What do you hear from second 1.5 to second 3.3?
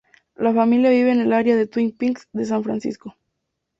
de Twin Peaks de San Francisco.